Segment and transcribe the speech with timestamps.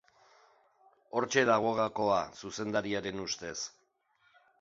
[1.19, 3.55] Hortxe dago gakoa, zuzendariaren ustez.